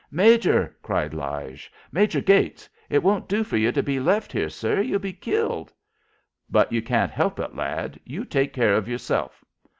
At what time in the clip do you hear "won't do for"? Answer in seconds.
3.03-3.55